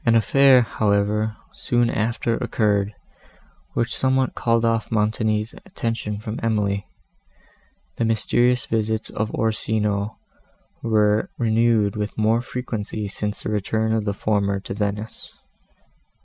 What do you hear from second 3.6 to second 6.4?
which somewhat called off Montoni's attention from